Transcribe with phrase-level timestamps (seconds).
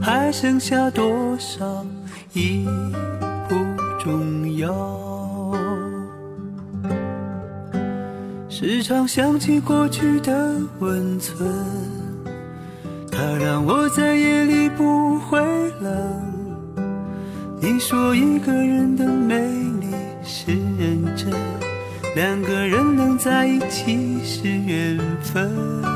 [0.00, 1.84] 还剩下多少
[2.32, 2.66] 已
[3.48, 3.56] 不
[3.98, 4.72] 重要。
[8.48, 11.36] 时常想起过去的温存，
[13.10, 15.38] 它让我在夜里不会
[15.80, 16.22] 冷。
[17.60, 19.36] 你说一个人的美
[19.80, 19.88] 丽
[20.22, 21.32] 是认真，
[22.14, 25.95] 两个人能在一起是缘分。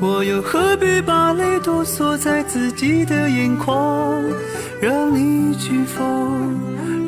[0.00, 4.22] 我又何必把泪都锁在自己的眼眶？
[4.80, 6.56] 让你去疯，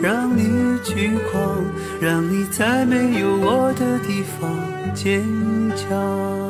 [0.03, 1.65] 让你去狂，
[2.00, 4.50] 让你在没有我的地方
[4.93, 5.23] 坚
[5.77, 6.50] 强。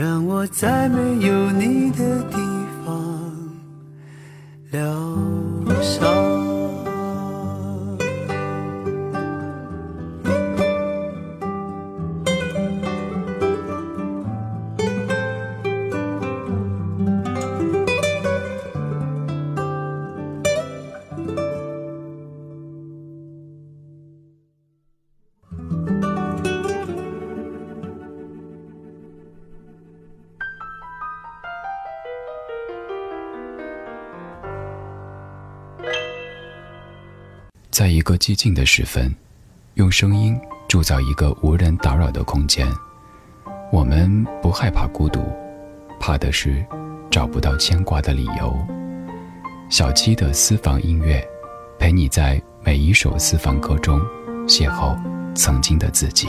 [0.00, 2.49] 让我在没有你的地
[37.80, 39.10] 在一个寂静的时分，
[39.76, 40.38] 用声音
[40.68, 42.70] 铸造一个无人打扰的空间。
[43.72, 45.18] 我们不害怕孤独，
[45.98, 46.62] 怕的是
[47.10, 48.54] 找不到牵挂的理由。
[49.70, 51.26] 小七的私房音乐，
[51.78, 53.98] 陪你在每一首私房歌中
[54.46, 54.94] 邂逅
[55.34, 56.28] 曾经的自己。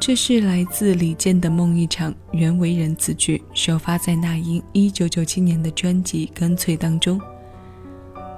[0.00, 7.20] 这是来自李健的《梦一场》，原为人词句，首发在那英一九九七年的专辑《干脆》当中。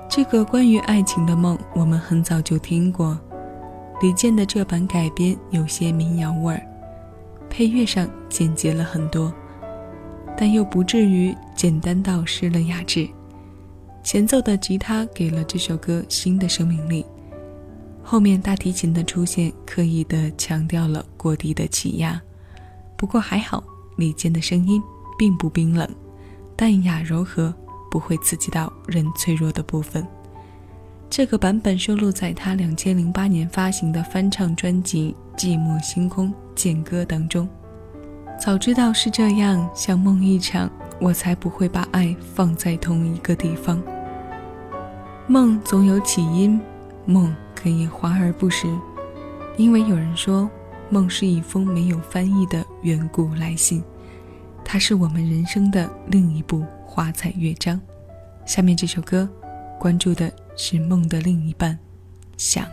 [0.08, 3.18] 这个关于爱情的梦，我们很早就听过。
[4.00, 6.62] 李健的这版改编有些民谣味儿，
[7.50, 9.32] 配乐上简洁了很多，
[10.36, 13.08] 但又不至于简单到失了雅致。
[14.02, 17.04] 前奏的吉他给了这首歌新的生命力，
[18.02, 22.20] 后面大提琴的出现刻意的强调了过低的气压。
[22.96, 23.62] 不过还好，
[23.96, 24.80] 李健的声音
[25.18, 25.88] 并不冰冷，
[26.54, 27.52] 淡雅柔和。
[27.96, 30.06] 不会刺激到人脆弱的部分。
[31.08, 37.48] 这个版本收录在他两千零八年发行的翻唱专辑《寂寞星空剑歌》当中。
[38.38, 40.70] 早知道是这样，像梦一场，
[41.00, 43.82] 我才不会把爱放在同一个地方。
[45.26, 46.60] 梦总有起因，
[47.06, 48.68] 梦可以华而不实，
[49.56, 50.50] 因为有人说，
[50.90, 53.82] 梦是一封没有翻译的远古来信。
[54.62, 56.62] 它是我们人生的另一部
[56.96, 57.78] 花彩乐章。
[58.46, 59.28] 下面这首歌，
[59.78, 61.78] 关注的是梦的另一半，
[62.38, 62.66] 想。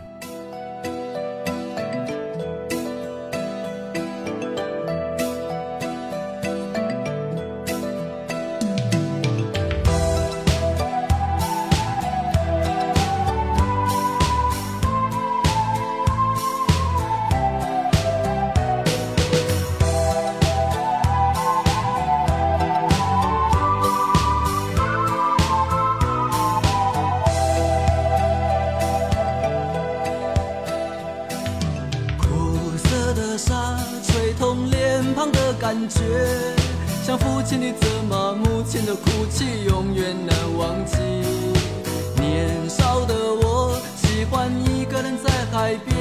[44.94, 45.92] 一个人在海边，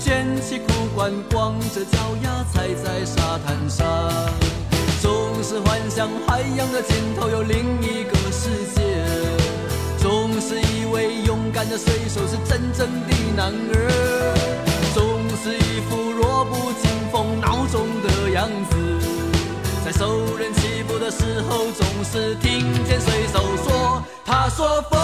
[0.00, 3.86] 卷起裤管，光着脚丫踩在沙滩上，
[5.00, 8.82] 总是幻想海洋的尽头有另一个世界，
[9.98, 14.34] 总是以为勇敢的水手是真正的男儿，
[14.92, 18.30] 总是一副弱不禁风孬种的。
[18.30, 18.76] 样子，
[19.84, 24.98] 在受人欺负的时候，总是听见水手说：“他说风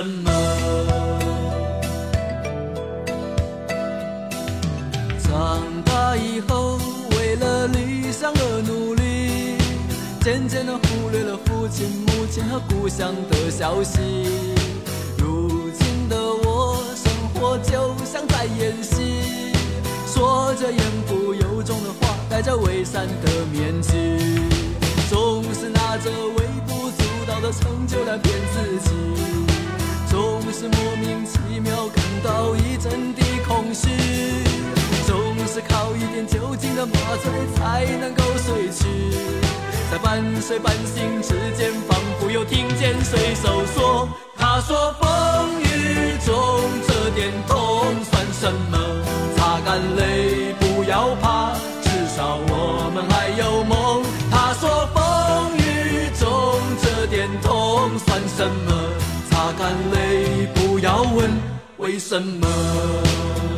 [0.00, 0.30] 什么？
[5.22, 6.78] 长大以后
[7.10, 9.58] 为了理想而努力。
[10.22, 14.00] 渐渐地忽略了父亲、母亲和故乡的消息。
[15.18, 19.52] 如今的我，生活就像在演戏，
[20.06, 24.48] 说着言不由衷的话，戴着伪善的面具，
[25.10, 28.90] 总是拿着微不足道的成就来骗自己，
[30.50, 33.88] 总是莫名其妙感到一阵的空虚，
[35.06, 36.92] 总是靠一点酒精的麻
[37.22, 39.14] 醉才能够睡去。
[39.92, 44.92] 在半睡半醒之间，仿佛又听见水手说：“他说
[61.90, 63.49] 为什么。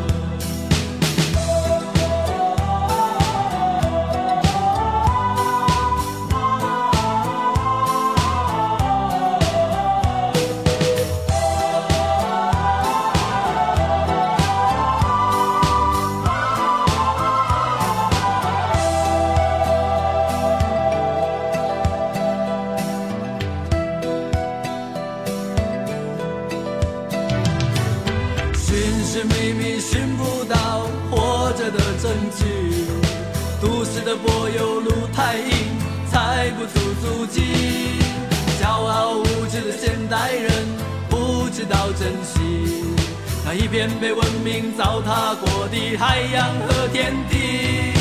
[43.54, 47.92] 一片被文明糟蹋过的海洋和天地，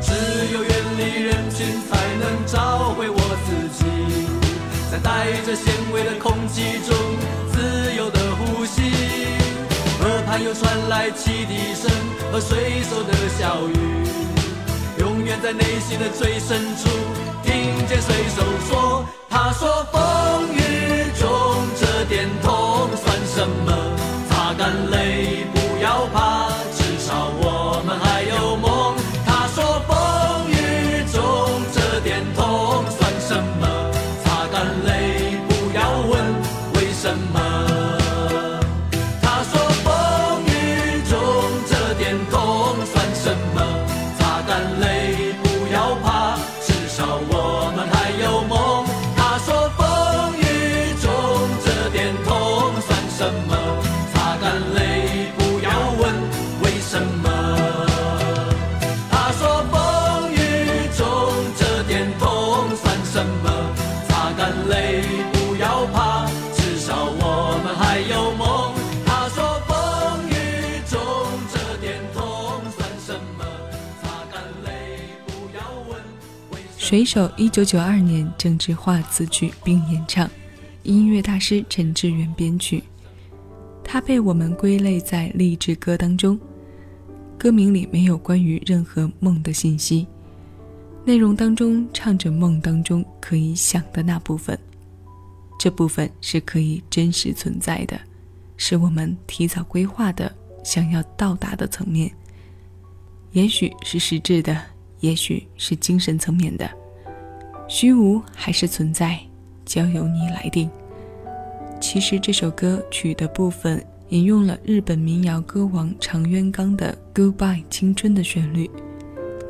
[0.00, 0.12] 只
[0.54, 3.84] 有远离人群，才能找回我自己。
[4.90, 6.96] 在带着咸味的空气中，
[7.52, 8.82] 自由的呼吸。
[9.98, 11.90] 河畔又传来汽笛声
[12.30, 13.76] 和水手的笑语，
[15.00, 16.88] 永远在内心的最深处，
[17.42, 21.28] 听见水手说：“他说风雨中
[21.80, 23.72] 这点痛算什么？”
[24.62, 26.31] 眼泪，不要怕，
[76.92, 80.30] 水手一九九二年郑智化词曲并演唱，
[80.82, 82.84] 音乐大师陈志远编曲。
[83.82, 86.38] 它被我们归类在励志歌当中，
[87.38, 90.06] 歌名里没有关于任何梦的信息，
[91.02, 94.58] 内容当中唱着梦当中可以想的那部分，
[95.58, 97.98] 这部分是可以真实存在的，
[98.58, 100.30] 是我们提早规划的，
[100.62, 102.12] 想要到达的层面。
[103.30, 104.60] 也许是实质的，
[105.00, 106.70] 也许是精神层面的，
[107.74, 109.18] 虚无还是存在，
[109.64, 110.68] 交由你来定。
[111.80, 118.70] 其实这首歌曲的部分引用了日本民谣歌王长渊刚的《Goodbye 青春》的旋律。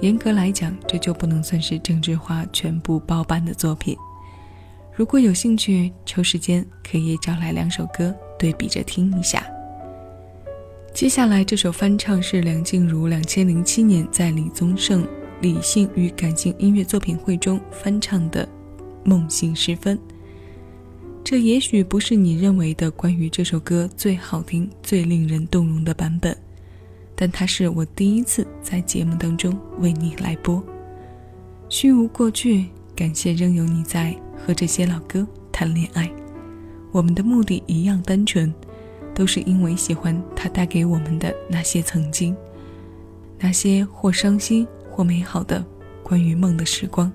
[0.00, 3.97] 严格来讲，这就不能算是郑智化全部包办的作品。
[4.95, 9.45] 如果有兴趣，抽时间可以找来两首歌对比着听一下。
[10.95, 15.02] 接下来这首翻唱是梁静茹两千零七年在李宗盛
[15.42, 18.46] 《理性与感性音乐作品会》中翻唱的
[19.04, 19.99] 《梦醒时分》。
[21.25, 26.37] 这也许不是你认为的关于这首歌最好听、最令人动容的版本，
[27.16, 30.62] 但它是我第一次在节目当中为你来播。
[31.68, 36.08] 虚无过去，感谢仍有你在和这些老歌谈恋爱。
[36.92, 38.50] 我们的目的一样单纯。
[39.14, 42.34] 都是因为喜欢它带给我们的那些曾经，
[43.38, 45.64] 那些或伤心或美好的
[46.02, 47.11] 关于梦的时光。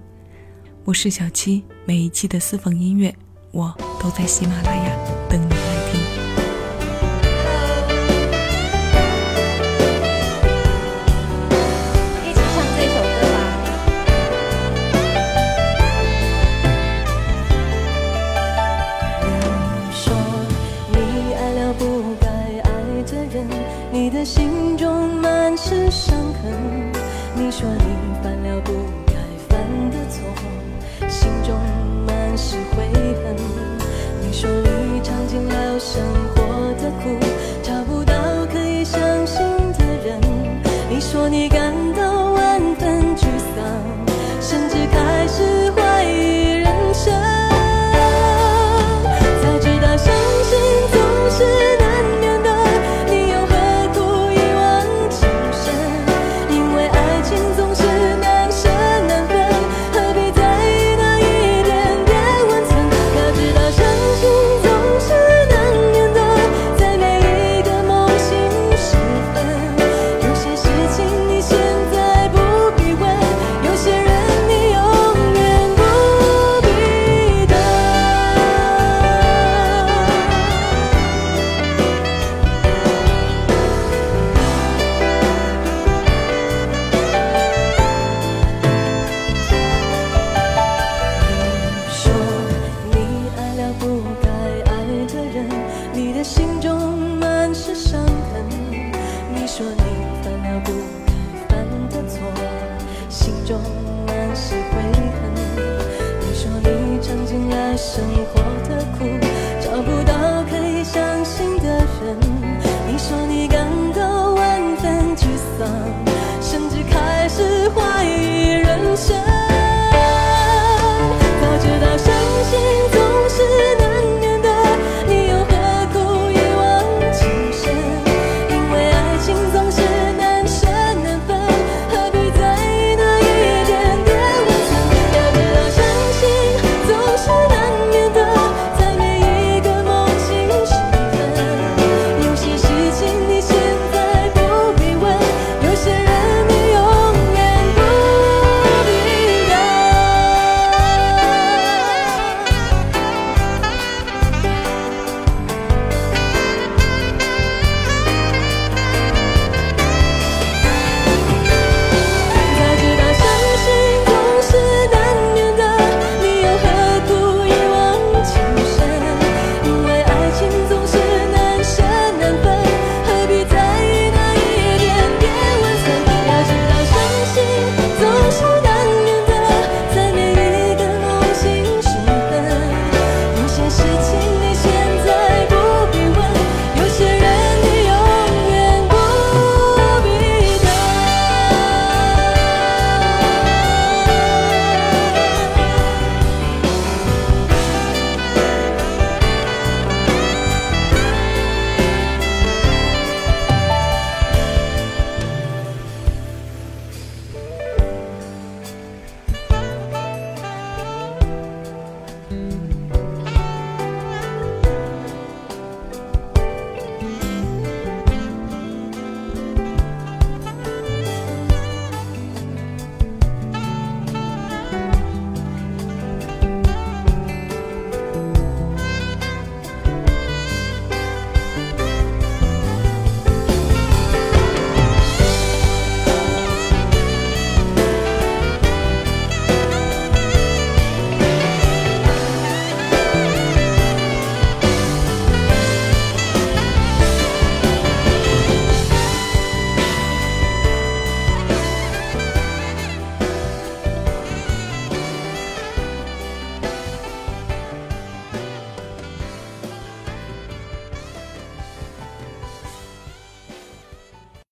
[0.84, 3.15] 我是小七，每一期的私房音乐，
[3.51, 4.98] 我都在喜马拉雅
[5.29, 5.67] 等你。